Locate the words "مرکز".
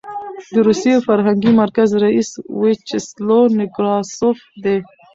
1.61-1.89